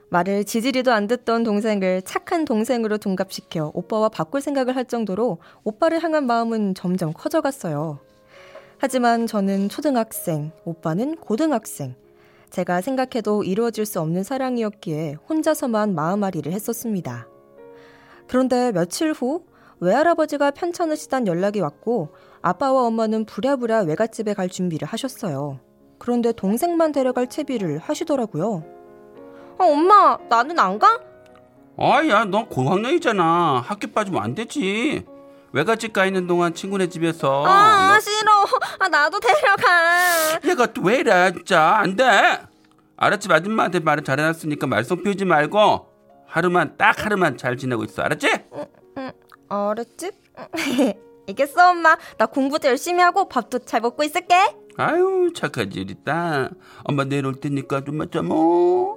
말을 0.10 0.46
지지리도 0.46 0.91
안 0.91 1.08
듣던 1.08 1.44
동생을 1.44 2.02
착한 2.04 2.46
동생으로 2.46 2.98
둔갑시켜 2.98 3.72
오빠와 3.74 4.10
바꿀 4.10 4.41
생각을 4.41 4.76
할 4.76 4.86
정도로 4.86 5.39
오빠를 5.63 6.04
향한 6.04 6.26
마음은 6.26 6.76
점점 6.76 7.12
커져갔어요. 7.13 8.00
하지만 8.78 9.26
저는 9.26 9.70
초등학생, 9.70 10.52
오빠는 10.63 11.15
고등학생. 11.15 11.96
제가 12.50 12.82
생각해도 12.82 13.44
이루어질 13.44 13.86
수 13.86 14.00
없는 14.00 14.24
사랑이었기에 14.24 15.18
혼자서만 15.28 15.96
마음앓이를 15.96 16.52
했었습니다. 16.52 17.28
그런데 18.28 18.72
며칠 18.72 19.12
후 19.12 19.44
외할아버지가 19.80 20.52
편찮으시단 20.52 21.28
연락이 21.28 21.60
왔고 21.60 22.10
아빠와 22.41 22.86
엄마는 22.86 23.26
부랴부랴 23.26 23.82
외갓집에 23.82 24.34
갈 24.34 24.50
준비를 24.50 24.88
하셨어요. 24.88 25.60
그런데 25.98 26.32
동생만 26.32 26.91
데려갈 26.91 27.28
채비를 27.28 27.80
하시더라고요. 27.80 28.75
아, 29.58 29.63
엄마, 29.63 30.18
나는 30.30 30.58
안 30.60 30.78
가? 30.80 31.00
아야, 31.78 32.24
너 32.26 32.46
고학년이잖아. 32.48 33.63
학교 33.65 33.88
빠지면 33.91 34.22
안 34.24 34.36
되지. 34.36 35.06
외갓집 35.52 35.94
가 35.94 36.06
있는 36.06 36.28
동안 36.28 36.54
친구네 36.54 36.88
집에서 36.89 37.46
아, 37.46 37.98
싫어. 38.02 38.32
아, 38.80 38.89
나도 38.89 39.20
데려가. 39.20 40.39
너- 40.44 40.50
얘가 40.50 40.65
또 40.68 40.82
왜 40.84 40.98
이래 40.98 41.32
진짜 41.34 41.78
안 41.78 41.96
돼. 41.96 42.39
아랫집 42.98 43.32
아줌마한테 43.32 43.80
말을 43.80 44.04
잘해놨으니까 44.04 44.68
말썽 44.68 45.04
피우지 45.04 45.26
말고 45.26 45.88
하루만 46.28 46.76
딱 46.78 47.06
하루만 47.06 47.38
잘 47.38 47.56
지내고 47.58 47.84
있어. 47.86 48.02
알았지? 48.04 48.28
어렸지? 49.50 50.12
알겠어, 51.28 51.70
엄마. 51.72 51.98
나 52.18 52.26
공부도 52.26 52.68
열심히 52.68 53.02
하고 53.02 53.28
밥도 53.30 53.60
잘 53.60 53.82
먹고 53.82 54.04
있을게. 54.04 54.36
아유 54.78 55.32
착하지 55.34 55.80
우리 55.82 55.96
딸. 56.04 56.50
엄마 56.84 57.06
내일 57.06 57.26
올 57.26 57.36
테니까 57.39 57.84
좀만 57.86 58.12
참어. 58.12 58.95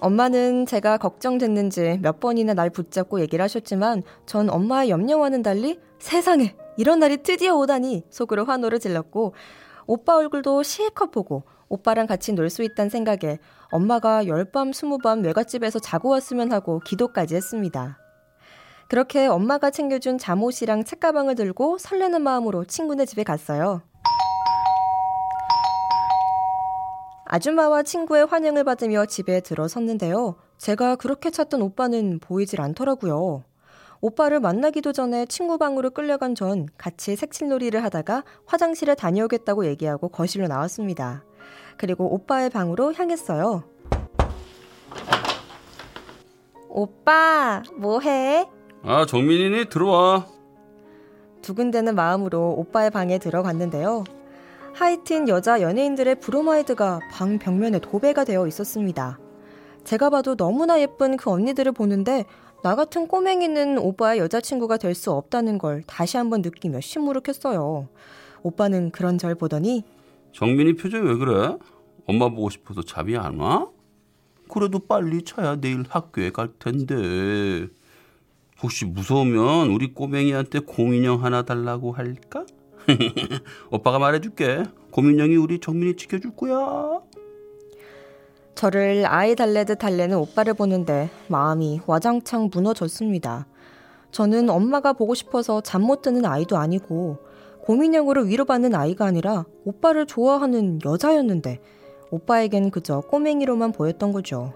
엄마는 0.00 0.66
제가 0.66 0.98
걱정됐는지 0.98 1.98
몇 2.02 2.20
번이나 2.20 2.54
날 2.54 2.70
붙잡고 2.70 3.20
얘기를 3.20 3.42
하셨지만 3.42 4.02
전 4.26 4.50
엄마의 4.50 4.90
염려와는 4.90 5.42
달리 5.42 5.78
세상에 5.98 6.54
이런 6.76 6.98
날이 6.98 7.18
드디어 7.22 7.56
오다니 7.56 8.04
속으로 8.10 8.44
환호를 8.44 8.80
질렀고 8.80 9.34
오빠 9.86 10.16
얼굴도 10.16 10.62
실컷 10.62 11.10
보고 11.10 11.44
오빠랑 11.68 12.06
같이 12.06 12.32
놀 12.32 12.50
수 12.50 12.62
있다는 12.62 12.90
생각에 12.90 13.38
엄마가 13.70 14.26
열밤 14.26 14.72
스무 14.72 14.98
밤 14.98 15.22
외갓집에서 15.22 15.78
자고 15.78 16.10
왔으면 16.10 16.52
하고 16.52 16.80
기도까지 16.80 17.34
했습니다. 17.36 17.98
그렇게 18.88 19.26
엄마가 19.26 19.70
챙겨준 19.70 20.18
잠옷이랑 20.18 20.84
책가방을 20.84 21.34
들고 21.36 21.78
설레는 21.78 22.22
마음으로 22.22 22.64
친구네 22.64 23.06
집에 23.06 23.24
갔어요. 23.24 23.82
아줌마와 27.26 27.82
친구의 27.82 28.26
환영을 28.26 28.64
받으며 28.64 29.06
집에 29.06 29.40
들어섰는데요. 29.40 30.36
제가 30.58 30.96
그렇게 30.96 31.30
찾던 31.30 31.62
오빠는 31.62 32.20
보이질 32.20 32.60
않더라고요. 32.60 33.44
오빠를 34.00 34.40
만나기도 34.40 34.92
전에 34.92 35.24
친구 35.26 35.56
방으로 35.56 35.90
끌려간 35.90 36.34
전 36.34 36.68
같이 36.76 37.16
색칠놀이를 37.16 37.82
하다가 37.84 38.22
화장실에 38.44 38.94
다녀오겠다고 38.94 39.64
얘기하고 39.66 40.08
거실로 40.08 40.46
나왔습니다. 40.46 41.24
그리고 41.78 42.12
오빠의 42.14 42.50
방으로 42.50 42.92
향했어요. 42.92 43.64
오빠, 46.68 47.62
뭐해? 47.76 48.46
아 48.82 49.06
정민이니 49.06 49.70
들어와. 49.70 50.26
두근대는 51.40 51.94
마음으로 51.94 52.54
오빠의 52.58 52.90
방에 52.90 53.18
들어갔는데요. 53.18 54.04
하이틴 54.74 55.28
여자 55.28 55.60
연예인들의 55.60 56.16
브로마이드가 56.20 56.98
방 57.12 57.38
벽면에 57.38 57.78
도배가 57.78 58.24
되어 58.24 58.46
있었습니다. 58.48 59.18
제가 59.84 60.10
봐도 60.10 60.34
너무나 60.34 60.80
예쁜 60.80 61.16
그 61.16 61.30
언니들을 61.30 61.70
보는데 61.72 62.24
나 62.62 62.74
같은 62.74 63.06
꼬맹이는 63.06 63.78
오빠의 63.78 64.18
여자친구가 64.20 64.78
될 64.78 64.94
수 64.94 65.12
없다는 65.12 65.58
걸 65.58 65.82
다시 65.86 66.16
한번 66.16 66.42
느끼며 66.42 66.80
시무룩했어요. 66.80 67.88
오빠는 68.42 68.90
그런 68.90 69.16
절 69.18 69.34
보더니 69.36 69.84
정민이 70.32 70.74
표정이 70.74 71.08
왜 71.08 71.14
그래? 71.16 71.56
엄마 72.06 72.28
보고 72.28 72.50
싶어서 72.50 72.82
잠이 72.82 73.16
안 73.16 73.38
와? 73.38 73.68
그래도 74.52 74.80
빨리 74.80 75.22
자야 75.22 75.56
내일 75.56 75.84
학교에 75.88 76.30
갈 76.30 76.48
텐데. 76.58 77.68
혹시 78.62 78.84
무서우면 78.86 79.70
우리 79.70 79.92
꼬맹이한테 79.94 80.60
곰인형 80.60 81.22
하나 81.24 81.42
달라고 81.42 81.92
할까? 81.92 82.44
오빠가 83.70 83.98
말해줄게. 83.98 84.64
곰인형이 84.90 85.36
우리 85.36 85.58
정민이 85.58 85.96
지켜줄 85.96 86.36
거야. 86.36 87.00
저를 88.54 89.04
아이 89.06 89.34
달래듯 89.34 89.78
달래는 89.78 90.16
오빠를 90.16 90.54
보는데 90.54 91.10
마음이 91.28 91.80
와장창 91.86 92.50
무너졌습니다. 92.52 93.46
저는 94.12 94.48
엄마가 94.48 94.92
보고 94.92 95.14
싶어서 95.14 95.60
잠 95.60 95.82
못 95.82 96.02
드는 96.02 96.24
아이도 96.24 96.56
아니고 96.56 97.18
고민형으로 97.62 98.22
위로받는 98.22 98.74
아이가 98.74 99.06
아니라 99.06 99.44
오빠를 99.64 100.06
좋아하는 100.06 100.78
여자였는데 100.84 101.60
오빠에겐 102.10 102.70
그저 102.70 103.00
꼬맹이로만 103.00 103.72
보였던 103.72 104.12
거죠. 104.12 104.52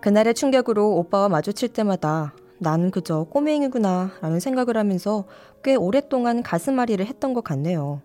그날의 0.00 0.34
충격으로 0.34 0.96
오빠와 0.96 1.28
마주칠 1.28 1.68
때마다 1.68 2.34
나는 2.58 2.90
그저 2.90 3.24
꼬맹이구나 3.24 4.12
라는 4.20 4.40
생각을 4.40 4.76
하면서 4.76 5.24
꽤 5.62 5.74
오랫동안 5.74 6.42
가슴앓이를 6.42 7.06
했던 7.06 7.34
것 7.34 7.44
같네요. 7.44 8.00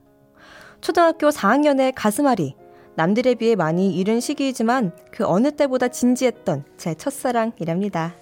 초등학교 0.81 1.29
4학년의 1.29 1.93
가슴앓이. 1.95 2.55
남들에 2.95 3.35
비해 3.35 3.55
많이 3.55 3.95
이른 3.95 4.19
시기이지만 4.19 4.91
그 5.11 5.25
어느 5.25 5.51
때보다 5.51 5.87
진지했던 5.87 6.65
제 6.77 6.93
첫사랑이랍니다. 6.93 8.15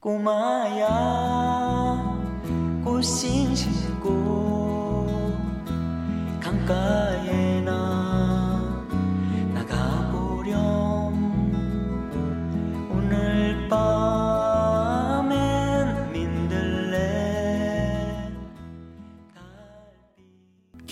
꼬마야 0.00 0.86
꽃신 2.84 3.56
신고 3.56 5.06
강가 6.40 7.05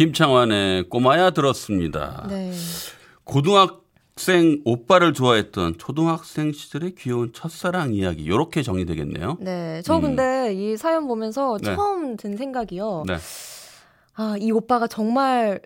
김창완의 0.04 0.90
꼬마야 0.90 1.30
들었습니다. 1.30 2.26
네. 2.28 2.52
고등학생 3.24 4.60
오빠를 4.66 5.14
좋아했던 5.14 5.78
초등학생 5.78 6.52
시절의 6.52 6.94
귀여운 6.96 7.32
첫사랑 7.32 7.94
이야기. 7.94 8.22
이렇게 8.22 8.62
정리되겠네요. 8.62 9.38
네. 9.40 9.80
저 9.82 9.96
음. 9.96 10.02
근데 10.02 10.52
이 10.52 10.76
사연 10.76 11.06
보면서 11.06 11.56
네. 11.62 11.74
처음 11.74 12.18
든 12.18 12.36
생각이요. 12.36 13.04
네. 13.06 13.16
아, 14.16 14.36
이 14.38 14.50
오빠가 14.52 14.86
정말 14.86 15.60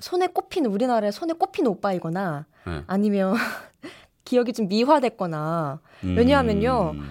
손에 0.00 0.26
꼽힌 0.26 0.66
우리나라의 0.66 1.12
손에 1.12 1.32
꼽힌 1.34 1.68
오빠이거나 1.68 2.46
네. 2.66 2.82
아니면 2.88 3.34
기억이 4.24 4.52
좀 4.52 4.66
미화됐거나 4.66 5.80
왜냐하면요. 6.02 6.92
음. 6.94 7.10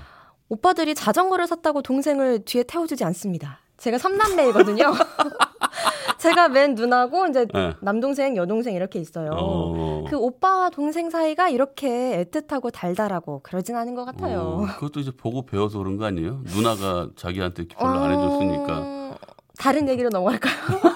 오빠들이 0.49 0.93
자전거를 0.95 1.47
샀다고 1.47 1.81
동생을 1.81 2.43
뒤에 2.43 2.63
태워주지 2.63 3.05
않습니다. 3.05 3.59
제가 3.77 3.97
삼남매이거든요. 3.97 4.93
제가 6.19 6.49
맨 6.49 6.75
누나고 6.75 7.27
이제 7.27 7.45
네. 7.53 7.73
남동생, 7.81 8.35
여동생 8.37 8.75
이렇게 8.75 8.99
있어요. 8.99 9.31
어. 9.33 10.05
그 10.09 10.17
오빠와 10.17 10.69
동생 10.69 11.09
사이가 11.09 11.49
이렇게 11.49 12.25
애틋하고 12.31 12.71
달달하고 12.71 13.41
그러진 13.43 13.75
않은 13.75 13.95
것 13.95 14.05
같아요. 14.05 14.39
어, 14.39 14.65
그것도 14.75 14.99
이제 14.99 15.11
보고 15.11 15.45
배워서 15.45 15.79
그런 15.79 15.97
거 15.97 16.05
아니에요? 16.05 16.41
누나가 16.55 17.09
자기한테 17.15 17.67
별로 17.67 17.99
안 17.99 18.11
해줬으니까. 18.11 18.79
어, 18.79 19.15
다른 19.57 19.87
얘기로 19.89 20.09
넘어갈까요? 20.09 20.53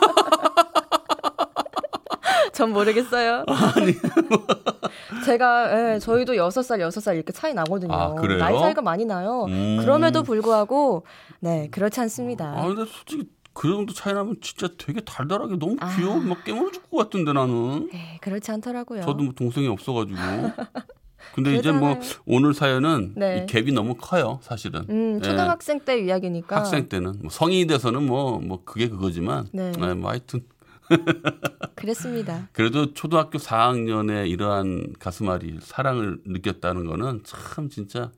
전 2.54 2.74
모르겠어요. 2.74 3.46
제가 5.26 5.94
예, 5.94 6.00
저희도 6.00 6.34
6살, 6.34 6.80
6살 6.88 7.14
이렇게 7.16 7.32
차이 7.32 7.54
나거든요. 7.54 7.94
아, 7.94 8.16
그래요? 8.16 8.40
나이 8.40 8.58
차이가 8.58 8.82
많이 8.82 9.06
나요. 9.06 9.46
음. 9.48 9.78
그럼에도 9.80 10.24
불구하고 10.24 11.04
네, 11.40 11.68
그렇지 11.70 12.00
않습니다. 12.00 12.56
아, 12.58 12.66
근데 12.68 12.86
솔직히 12.86 13.30
그 13.58 13.68
정도 13.68 13.92
차이 13.92 14.14
나면 14.14 14.36
진짜 14.40 14.68
되게 14.78 15.02
달달하게 15.02 15.56
너무 15.58 15.78
아. 15.80 15.96
귀여워. 15.96 16.18
막 16.20 16.44
깨물어 16.44 16.70
줄 16.72 16.84
것 16.92 16.98
같은데 16.98 17.34
나는. 17.34 17.90
네, 17.92 18.20
그렇지 18.22 18.52
않더라고요. 18.52 19.02
저도 19.02 19.24
뭐 19.24 19.34
동생이 19.34 19.68
없어가지고. 19.68 20.18
근데 21.34 21.56
이제 21.56 21.72
뭐. 21.72 22.00
오늘 22.28 22.54
사연은 22.54 23.14
네. 23.16 23.40
이 23.40 23.46
갭이 23.52 23.74
너무 23.74 23.96
커요, 23.96 24.40
사실은. 24.44 24.86
음, 24.90 25.20
예. 25.24 25.28
초등학생 25.28 25.80
때 25.80 26.00
이야기니까. 26.00 26.56
학생 26.56 26.88
때는 26.88 27.16
뭐 27.22 27.30
성인이 27.32 27.66
돼서는 27.66 28.06
뭐뭐 28.06 28.64
그게 28.64 28.90
그거지만 28.90 29.48
네. 29.52 29.72
네, 29.72 29.94
뭐 29.96 30.12
하여튼 30.12 30.46
그랬습니다. 31.76 32.48
그래도 32.54 32.94
초등학교 32.94 33.40
4학년에 33.40 34.30
이러한 34.30 34.94
가슴앓이 35.00 35.58
사랑을 35.62 36.20
느꼈다는 36.26 36.86
거는 36.86 37.24
참 37.26 37.70
진짜 37.70 38.12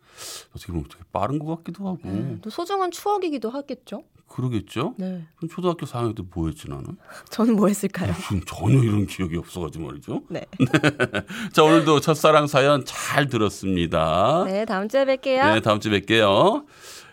어떻게 0.54 0.74
보면 0.74 0.86
되게 0.90 1.04
빠른 1.14 1.40
것 1.40 1.56
같기도 1.58 1.88
하고 1.88 2.00
음, 2.06 2.40
또 2.44 2.50
소중한 2.50 2.92
추억이기도 2.92 3.50
하겠죠. 3.50 4.04
그러겠죠. 4.40 4.96
네. 4.98 5.26
그럼 5.38 5.50
초등학교 5.50 5.86
4학년 5.86 6.16
때 6.16 6.24
뭐 6.34 6.48
했지 6.48 6.70
나는? 6.70 6.98
저는 7.30 7.56
뭐 7.56 7.68
했을까요? 7.68 8.14
전혀 8.46 8.84
이런 8.84 9.06
기억이 9.06 9.38
없어가지고 9.38 9.86
말이죠. 9.88 10.22
네. 10.30 10.46
자 11.54 11.64
오늘도 11.64 12.00
첫사랑 12.00 12.48
사연 12.48 12.84
잘 12.86 13.28
들었습니다. 13.28 14.44
네, 14.46 14.66
다음 14.66 14.88
주에 14.88 15.06
뵐게요. 15.06 15.54
네, 15.54 15.60
다음 15.62 15.80
주에 15.80 16.00
뵐게요. 16.00 16.66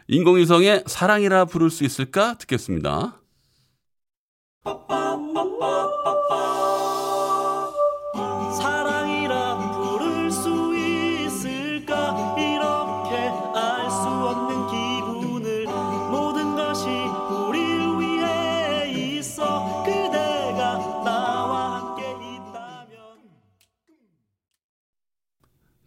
인공위성의 0.08 0.84
사랑이라 0.86 1.46
부를 1.46 1.68
수 1.70 1.84
있을까 1.84 2.34
듣겠습니다. 2.38 3.20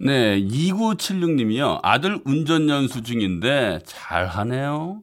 네, 0.01 0.41
2976님이요. 0.41 1.81
아들 1.83 2.21
운전 2.23 2.69
연수 2.69 3.03
중인데 3.03 3.81
잘하네요. 3.85 5.01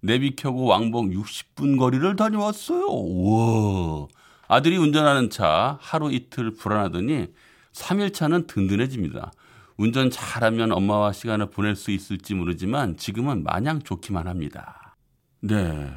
내비 0.00 0.36
켜고 0.36 0.66
왕복 0.66 1.06
60분 1.06 1.78
거리를 1.78 2.14
다녀왔어요. 2.14 2.86
우와. 2.86 4.06
아들이 4.46 4.76
운전하는 4.76 5.30
차 5.30 5.78
하루 5.80 6.12
이틀 6.12 6.54
불안하더니 6.54 7.26
3일 7.72 8.14
차는 8.14 8.46
든든해집니다. 8.46 9.32
운전 9.76 10.10
잘하면 10.10 10.70
엄마와 10.70 11.12
시간을 11.12 11.50
보낼 11.50 11.74
수 11.74 11.90
있을지 11.90 12.34
모르지만 12.34 12.96
지금은 12.96 13.42
마냥 13.42 13.82
좋기만 13.82 14.28
합니다. 14.28 14.94
네. 15.40 15.92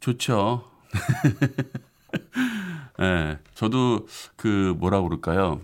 좋죠. 0.00 0.64
네, 2.98 3.38
저도 3.54 4.06
그 4.36 4.74
뭐라 4.78 5.02
그럴까요? 5.02 5.60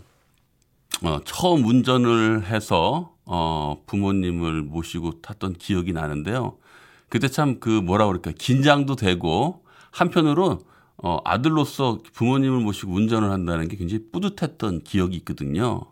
어, 1.02 1.20
처음 1.24 1.64
운전을 1.64 2.46
해서 2.46 3.14
어, 3.26 3.82
부모님을 3.86 4.62
모시고 4.62 5.20
탔던 5.22 5.54
기억이 5.54 5.92
나는데요. 5.92 6.58
그때 7.08 7.28
참 7.28 7.60
그 7.60 7.68
뭐라 7.68 8.06
그럴까 8.06 8.32
긴장도 8.38 8.96
되고 8.96 9.64
한편으로 9.90 10.60
어, 10.96 11.18
아들로서 11.24 12.00
부모님을 12.14 12.60
모시고 12.60 12.92
운전을 12.92 13.30
한다는 13.30 13.68
게 13.68 13.76
굉장히 13.76 14.04
뿌듯했던 14.12 14.84
기억이 14.84 15.16
있거든요. 15.18 15.82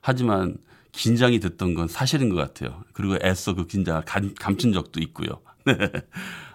하지만 0.00 0.58
긴장이 0.92 1.40
됐던 1.40 1.74
건 1.74 1.88
사실인 1.88 2.28
것 2.30 2.36
같아요. 2.36 2.82
그리고 2.92 3.16
애써 3.22 3.54
그 3.54 3.66
긴장을 3.66 4.02
감, 4.04 4.34
감춘 4.34 4.72
적도 4.72 5.00
있고요. 5.00 5.28
네. 5.66 5.74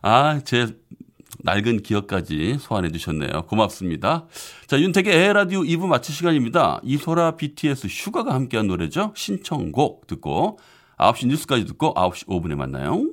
아, 0.02 0.42
제 0.44 0.76
낡은 1.40 1.84
기억까지 1.84 2.58
소환해 2.60 2.92
주셨네요. 2.92 3.44
고맙습니다. 3.48 4.28
자, 4.68 4.80
윤택의 4.80 5.14
에라디오 5.14 5.62
2부 5.62 5.88
마칠 5.88 6.14
시간입니다. 6.14 6.80
이소라 6.84 7.36
BTS 7.36 7.88
슈가가 7.90 8.34
함께한 8.34 8.68
노래죠. 8.68 9.14
신청곡 9.16 10.08
듣고 10.08 10.60
9시 10.98 11.28
뉴스까지 11.28 11.66
듣고 11.66 11.94
9시 11.94 12.28
5분에 12.28 12.56
만나요. 12.56 13.13